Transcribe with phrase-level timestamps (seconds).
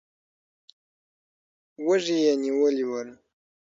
[1.85, 3.09] وږي یې نیولي ول.